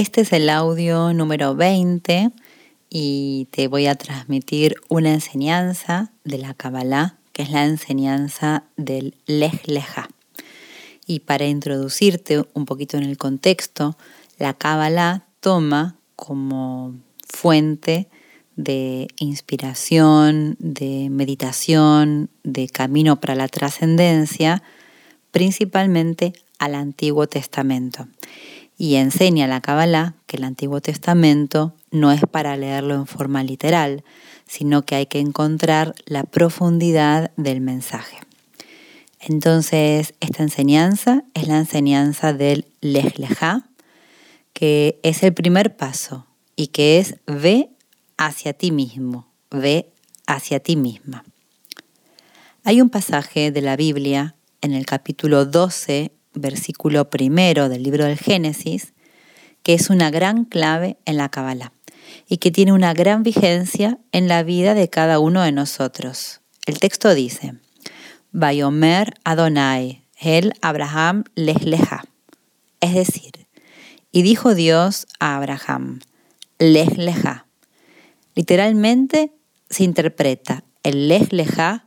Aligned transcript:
Este 0.00 0.22
es 0.22 0.32
el 0.32 0.48
audio 0.48 1.12
número 1.12 1.54
20 1.54 2.30
y 2.88 3.48
te 3.50 3.68
voy 3.68 3.86
a 3.86 3.96
transmitir 3.96 4.76
una 4.88 5.12
enseñanza 5.12 6.10
de 6.24 6.38
la 6.38 6.54
Kabbalah, 6.54 7.18
que 7.34 7.42
es 7.42 7.50
la 7.50 7.66
enseñanza 7.66 8.64
del 8.78 9.14
Lech 9.26 9.66
Lecha. 9.66 10.08
Y 11.06 11.20
para 11.20 11.44
introducirte 11.44 12.42
un 12.54 12.64
poquito 12.64 12.96
en 12.96 13.02
el 13.02 13.18
contexto, 13.18 13.94
la 14.38 14.54
Kabbalah 14.54 15.26
toma 15.40 15.96
como 16.16 16.94
fuente 17.28 18.08
de 18.56 19.06
inspiración, 19.18 20.56
de 20.60 21.10
meditación, 21.10 22.30
de 22.42 22.68
camino 22.68 23.20
para 23.20 23.34
la 23.34 23.48
trascendencia, 23.48 24.62
principalmente 25.30 26.32
al 26.58 26.74
Antiguo 26.74 27.26
Testamento. 27.26 28.08
Y 28.80 28.94
enseña 28.94 29.46
la 29.46 29.60
Kabbalah 29.60 30.14
que 30.24 30.38
el 30.38 30.44
Antiguo 30.44 30.80
Testamento 30.80 31.74
no 31.90 32.12
es 32.12 32.22
para 32.22 32.56
leerlo 32.56 32.94
en 32.94 33.06
forma 33.06 33.42
literal, 33.42 34.04
sino 34.46 34.86
que 34.86 34.94
hay 34.94 35.04
que 35.04 35.20
encontrar 35.20 35.94
la 36.06 36.24
profundidad 36.24 37.30
del 37.36 37.60
mensaje. 37.60 38.16
Entonces, 39.18 40.14
esta 40.20 40.42
enseñanza 40.42 41.24
es 41.34 41.46
la 41.46 41.58
enseñanza 41.58 42.32
del 42.32 42.64
Lecha, 42.80 43.68
que 44.54 44.98
es 45.02 45.22
el 45.24 45.34
primer 45.34 45.76
paso 45.76 46.24
y 46.56 46.68
que 46.68 47.00
es 47.00 47.16
ve 47.26 47.68
hacia 48.16 48.54
ti 48.54 48.70
mismo, 48.70 49.28
ve 49.50 49.92
hacia 50.26 50.58
ti 50.58 50.76
misma. 50.76 51.26
Hay 52.64 52.80
un 52.80 52.88
pasaje 52.88 53.50
de 53.50 53.60
la 53.60 53.76
Biblia 53.76 54.36
en 54.62 54.72
el 54.72 54.86
capítulo 54.86 55.44
12, 55.44 56.12
versículo 56.34 57.10
primero 57.10 57.68
del 57.68 57.82
libro 57.82 58.04
del 58.04 58.18
Génesis, 58.18 58.94
que 59.62 59.74
es 59.74 59.90
una 59.90 60.10
gran 60.10 60.44
clave 60.44 60.96
en 61.04 61.16
la 61.16 61.28
Kabbalah 61.28 61.72
y 62.28 62.38
que 62.38 62.50
tiene 62.50 62.72
una 62.72 62.94
gran 62.94 63.22
vigencia 63.22 63.98
en 64.12 64.28
la 64.28 64.42
vida 64.42 64.74
de 64.74 64.88
cada 64.88 65.18
uno 65.18 65.42
de 65.42 65.52
nosotros. 65.52 66.40
El 66.66 66.78
texto 66.78 67.14
dice, 67.14 67.54
Bayomer 68.32 69.14
Adonai, 69.24 70.04
el 70.20 70.52
Abraham 70.60 71.24
les 71.34 71.64
leja. 71.64 72.04
Es 72.80 72.94
decir, 72.94 73.46
y 74.12 74.22
dijo 74.22 74.54
Dios 74.54 75.06
a 75.18 75.36
Abraham, 75.36 76.00
les 76.58 76.96
leja. 76.96 77.46
Literalmente 78.34 79.32
se 79.68 79.84
interpreta 79.84 80.64
el 80.82 81.08
les 81.08 81.32
leja 81.32 81.86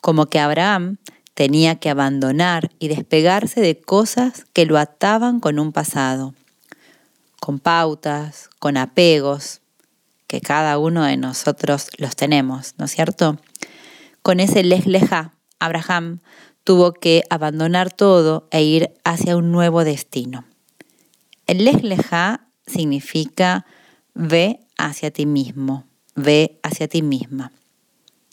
como 0.00 0.26
que 0.26 0.38
Abraham 0.38 0.98
tenía 1.40 1.76
que 1.76 1.88
abandonar 1.88 2.70
y 2.78 2.88
despegarse 2.88 3.62
de 3.62 3.80
cosas 3.80 4.44
que 4.52 4.66
lo 4.66 4.76
ataban 4.76 5.40
con 5.40 5.58
un 5.58 5.72
pasado, 5.72 6.34
con 7.40 7.58
pautas, 7.58 8.50
con 8.58 8.76
apegos, 8.76 9.62
que 10.26 10.42
cada 10.42 10.76
uno 10.76 11.02
de 11.02 11.16
nosotros 11.16 11.88
los 11.96 12.14
tenemos, 12.14 12.74
¿no 12.76 12.84
es 12.84 12.90
cierto? 12.90 13.38
Con 14.20 14.38
ese 14.38 14.62
les 14.64 14.86
leja, 14.86 15.32
Abraham 15.58 16.20
tuvo 16.62 16.92
que 16.92 17.22
abandonar 17.30 17.90
todo 17.90 18.46
e 18.50 18.62
ir 18.62 18.90
hacia 19.04 19.38
un 19.38 19.50
nuevo 19.50 19.82
destino. 19.82 20.44
El 21.46 21.64
les 21.64 21.82
leja 21.82 22.48
significa 22.66 23.64
ve 24.12 24.60
hacia 24.76 25.10
ti 25.10 25.24
mismo, 25.24 25.86
ve 26.16 26.60
hacia 26.62 26.86
ti 26.86 27.00
misma. 27.00 27.50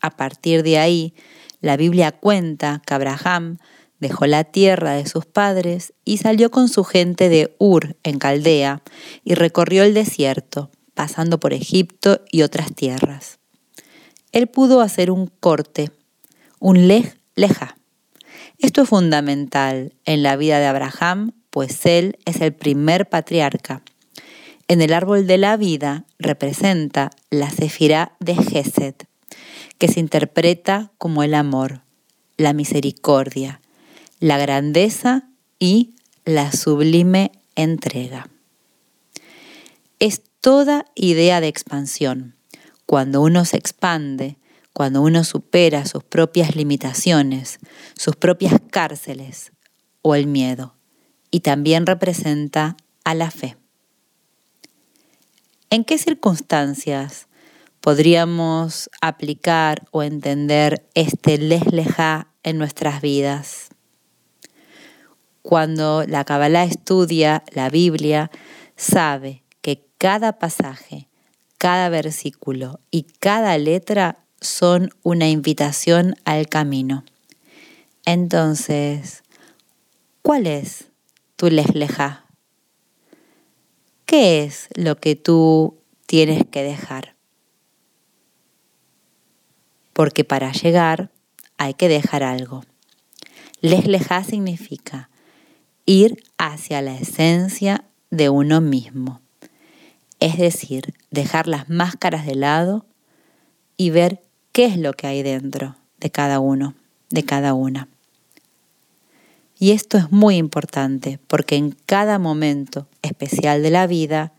A 0.00 0.10
partir 0.10 0.64
de 0.64 0.80
ahí, 0.80 1.14
la 1.60 1.76
Biblia 1.76 2.12
cuenta 2.12 2.82
que 2.86 2.94
Abraham 2.94 3.58
dejó 4.00 4.26
la 4.26 4.44
tierra 4.44 4.92
de 4.92 5.06
sus 5.06 5.26
padres 5.26 5.92
y 6.04 6.18
salió 6.18 6.50
con 6.50 6.68
su 6.68 6.84
gente 6.84 7.28
de 7.28 7.54
Ur, 7.58 7.96
en 8.02 8.18
Caldea, 8.18 8.82
y 9.24 9.34
recorrió 9.34 9.82
el 9.82 9.94
desierto, 9.94 10.70
pasando 10.94 11.40
por 11.40 11.52
Egipto 11.52 12.20
y 12.30 12.42
otras 12.42 12.74
tierras. 12.74 13.38
Él 14.32 14.46
pudo 14.46 14.80
hacer 14.80 15.10
un 15.10 15.26
corte, 15.26 15.90
un 16.60 16.86
lej 16.86 17.18
leja. 17.34 17.76
Esto 18.58 18.82
es 18.82 18.88
fundamental 18.88 19.94
en 20.04 20.22
la 20.22 20.36
vida 20.36 20.58
de 20.58 20.66
Abraham, 20.66 21.32
pues 21.50 21.86
él 21.86 22.18
es 22.24 22.40
el 22.40 22.52
primer 22.52 23.08
patriarca. 23.08 23.82
En 24.66 24.82
el 24.82 24.92
árbol 24.92 25.26
de 25.26 25.38
la 25.38 25.56
vida 25.56 26.04
representa 26.18 27.10
la 27.30 27.50
sefirá 27.50 28.12
de 28.20 28.34
Gesed, 28.36 28.94
que 29.78 29.88
se 29.88 30.00
interpreta 30.00 30.92
como 30.98 31.22
el 31.22 31.34
amor, 31.34 31.82
la 32.36 32.52
misericordia, 32.52 33.60
la 34.20 34.38
grandeza 34.38 35.28
y 35.58 35.94
la 36.24 36.52
sublime 36.52 37.32
entrega. 37.54 38.28
Es 39.98 40.22
toda 40.40 40.86
idea 40.94 41.40
de 41.40 41.48
expansión. 41.48 42.36
Cuando 42.86 43.20
uno 43.22 43.44
se 43.44 43.56
expande, 43.56 44.38
cuando 44.72 45.02
uno 45.02 45.24
supera 45.24 45.86
sus 45.86 46.04
propias 46.04 46.54
limitaciones, 46.54 47.58
sus 47.96 48.16
propias 48.16 48.54
cárceles 48.70 49.52
o 50.02 50.14
el 50.14 50.26
miedo, 50.26 50.74
y 51.30 51.40
también 51.40 51.86
representa 51.86 52.76
a 53.04 53.14
la 53.14 53.30
fe. 53.30 53.56
¿En 55.70 55.84
qué 55.84 55.98
circunstancias 55.98 57.28
podríamos 57.88 58.90
aplicar 59.00 59.88
o 59.92 60.02
entender 60.02 60.86
este 60.92 61.38
les 61.38 62.28
en 62.42 62.58
nuestras 62.58 63.00
vidas. 63.00 63.70
Cuando 65.40 66.04
la 66.06 66.24
Kabbalah 66.24 66.64
estudia 66.64 67.44
la 67.50 67.70
Biblia, 67.70 68.30
sabe 68.76 69.42
que 69.62 69.86
cada 69.96 70.38
pasaje, 70.38 71.08
cada 71.56 71.88
versículo 71.88 72.78
y 72.90 73.04
cada 73.04 73.56
letra 73.56 74.18
son 74.38 74.90
una 75.02 75.30
invitación 75.30 76.14
al 76.26 76.46
camino. 76.46 77.04
Entonces, 78.04 79.22
¿cuál 80.20 80.46
es 80.46 80.88
tu 81.36 81.48
les 81.48 81.72
¿Qué 84.04 84.44
es 84.44 84.68
lo 84.74 84.96
que 84.96 85.16
tú 85.16 85.78
tienes 86.04 86.44
que 86.44 86.62
dejar? 86.62 87.16
Porque 89.98 90.22
para 90.22 90.52
llegar 90.52 91.10
hay 91.56 91.74
que 91.74 91.88
dejar 91.88 92.22
algo. 92.22 92.64
Lesleja 93.60 94.22
significa 94.22 95.10
ir 95.86 96.22
hacia 96.38 96.82
la 96.82 96.96
esencia 96.96 97.84
de 98.08 98.28
uno 98.28 98.60
mismo, 98.60 99.20
es 100.20 100.38
decir, 100.38 100.94
dejar 101.10 101.48
las 101.48 101.68
máscaras 101.68 102.26
de 102.26 102.36
lado 102.36 102.86
y 103.76 103.90
ver 103.90 104.22
qué 104.52 104.66
es 104.66 104.78
lo 104.78 104.92
que 104.92 105.08
hay 105.08 105.24
dentro 105.24 105.74
de 105.98 106.10
cada 106.12 106.38
uno, 106.38 106.76
de 107.10 107.24
cada 107.24 107.54
una. 107.54 107.88
Y 109.58 109.72
esto 109.72 109.98
es 109.98 110.12
muy 110.12 110.36
importante 110.36 111.18
porque 111.26 111.56
en 111.56 111.72
cada 111.86 112.20
momento 112.20 112.86
especial 113.02 113.64
de 113.64 113.70
la 113.70 113.88
vida 113.88 114.32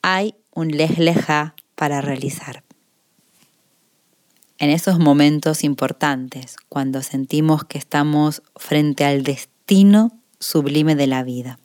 hay 0.00 0.36
un 0.54 0.68
lesleja 0.68 1.56
para 1.74 2.00
realizar 2.02 2.65
en 4.58 4.70
esos 4.70 4.98
momentos 4.98 5.64
importantes, 5.64 6.56
cuando 6.68 7.02
sentimos 7.02 7.64
que 7.64 7.78
estamos 7.78 8.42
frente 8.56 9.04
al 9.04 9.22
destino 9.22 10.18
sublime 10.40 10.94
de 10.94 11.06
la 11.06 11.22
vida. 11.22 11.58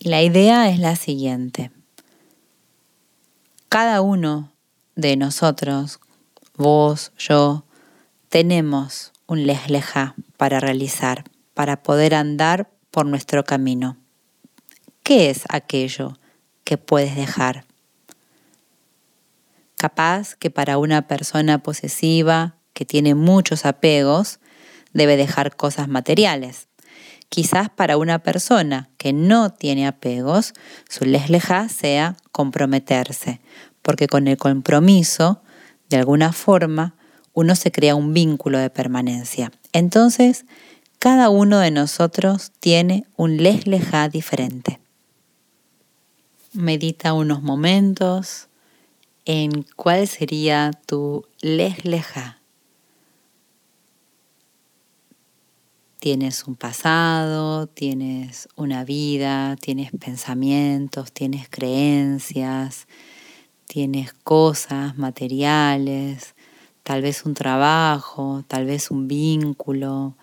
La 0.00 0.22
idea 0.22 0.70
es 0.70 0.78
la 0.78 0.96
siguiente. 0.96 1.70
Cada 3.68 4.00
uno 4.00 4.52
de 4.96 5.16
nosotros, 5.16 6.00
vos, 6.56 7.12
yo, 7.18 7.64
tenemos 8.28 9.12
un 9.26 9.46
lesleja 9.46 10.14
para 10.36 10.58
realizar, 10.58 11.24
para 11.54 11.82
poder 11.82 12.14
andar 12.14 12.70
por 12.90 13.06
nuestro 13.06 13.44
camino. 13.44 13.96
¿Qué 15.02 15.30
es 15.30 15.44
aquello 15.48 16.18
que 16.64 16.78
puedes 16.78 17.16
dejar? 17.16 17.64
Capaz 19.82 20.36
que 20.36 20.48
para 20.48 20.78
una 20.78 21.08
persona 21.08 21.60
posesiva 21.60 22.54
que 22.72 22.84
tiene 22.84 23.16
muchos 23.16 23.66
apegos, 23.66 24.38
debe 24.92 25.16
dejar 25.16 25.56
cosas 25.56 25.88
materiales. 25.88 26.68
Quizás 27.28 27.68
para 27.68 27.96
una 27.96 28.20
persona 28.20 28.90
que 28.96 29.12
no 29.12 29.52
tiene 29.52 29.88
apegos, 29.88 30.54
su 30.88 31.04
lesleja 31.04 31.68
sea 31.68 32.16
comprometerse, 32.30 33.40
porque 33.82 34.06
con 34.06 34.28
el 34.28 34.36
compromiso, 34.36 35.42
de 35.90 35.96
alguna 35.96 36.32
forma, 36.32 36.94
uno 37.32 37.56
se 37.56 37.72
crea 37.72 37.96
un 37.96 38.14
vínculo 38.14 38.58
de 38.58 38.70
permanencia. 38.70 39.50
Entonces, 39.72 40.44
cada 41.00 41.28
uno 41.28 41.58
de 41.58 41.72
nosotros 41.72 42.52
tiene 42.60 43.04
un 43.16 43.38
lesleja 43.38 44.08
diferente. 44.08 44.78
Medita 46.52 47.14
unos 47.14 47.42
momentos 47.42 48.48
en 49.24 49.64
cuál 49.76 50.08
sería 50.08 50.70
tu 50.86 51.24
lesleja. 51.40 52.40
Tienes 55.98 56.48
un 56.48 56.56
pasado, 56.56 57.68
tienes 57.68 58.48
una 58.56 58.84
vida, 58.84 59.54
tienes 59.60 59.92
pensamientos, 59.92 61.12
tienes 61.12 61.48
creencias, 61.48 62.88
tienes 63.68 64.12
cosas 64.12 64.98
materiales, 64.98 66.34
tal 66.82 67.02
vez 67.02 67.24
un 67.24 67.34
trabajo, 67.34 68.44
tal 68.48 68.66
vez 68.66 68.90
un 68.90 69.06
vínculo. 69.06 70.16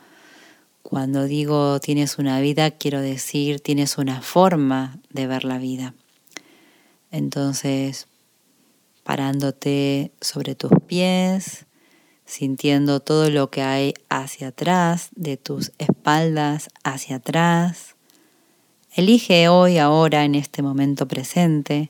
Cuando 0.84 1.24
digo 1.24 1.80
tienes 1.80 2.18
una 2.18 2.42
vida, 2.42 2.72
quiero 2.72 3.00
decir 3.00 3.62
tienes 3.62 3.98
una 3.98 4.22
forma 4.22 5.00
de 5.12 5.28
ver 5.28 5.46
la 5.46 5.60
vida. 5.60 5.94
Entonces, 7.10 8.08
parándote 9.10 10.12
sobre 10.22 10.54
tus 10.54 10.70
pies, 10.86 11.66
sintiendo 12.26 13.00
todo 13.00 13.32
lo 13.32 13.50
que 13.50 13.64
hay 13.64 13.96
hacia 14.08 14.50
atrás, 14.50 15.10
de 15.16 15.36
tus 15.36 15.72
espaldas 15.80 16.70
hacia 16.84 17.16
atrás. 17.16 17.96
Elige 18.94 19.50
hoy, 19.50 19.80
ahora, 19.80 20.26
en 20.26 20.36
este 20.36 20.62
momento 20.62 21.08
presente, 21.08 21.90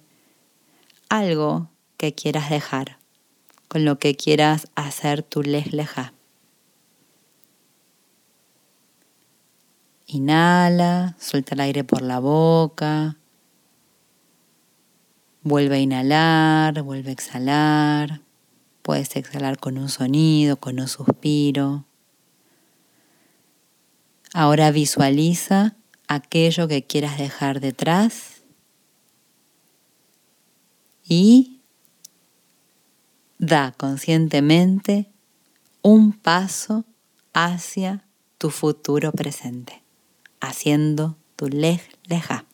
algo 1.09 1.69
que 1.97 2.15
quieras 2.15 2.49
dejar, 2.49 2.99
con 3.67 3.83
lo 3.83 3.99
que 3.99 4.15
quieras 4.15 4.67
hacer 4.75 5.21
tu 5.21 5.43
lesleja. 5.43 6.13
Inhala, 10.07 11.17
suelta 11.19 11.53
el 11.55 11.59
aire 11.59 11.83
por 11.83 12.01
la 12.01 12.19
boca. 12.19 13.18
Vuelve 15.49 15.77
a 15.77 15.79
inhalar, 15.79 16.83
vuelve 16.83 17.09
a 17.09 17.13
exhalar. 17.13 18.21
Puedes 18.83 19.15
exhalar 19.15 19.57
con 19.57 19.79
un 19.79 19.89
sonido, 19.89 20.57
con 20.57 20.79
un 20.79 20.87
suspiro. 20.87 21.85
Ahora 24.31 24.69
visualiza 24.69 25.75
aquello 26.07 26.67
que 26.67 26.85
quieras 26.85 27.17
dejar 27.17 27.61
detrás 27.61 28.43
y 31.03 31.61
da 33.39 33.71
conscientemente 33.71 35.09
un 35.81 36.13
paso 36.13 36.85
hacia 37.33 38.05
tu 38.37 38.51
futuro 38.51 39.11
presente, 39.13 39.81
haciendo 40.41 41.17
tu 41.35 41.47
lej 41.47 41.81
leja. 42.03 42.45